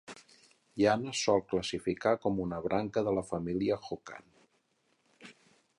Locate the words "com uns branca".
2.23-3.05